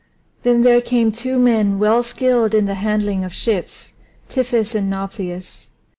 Then 0.41 0.63
there 0.63 0.81
came 0.81 1.11
two 1.11 1.37
men 1.37 1.77
well 1.77 2.01
skilled 2.01 2.55
in 2.55 2.65
the 2.65 2.73
handling 2.73 3.23
of 3.23 3.35
ships 3.35 3.93
Tiphys 4.29 4.73
and 4.73 4.89
Nauplius. 4.89 5.67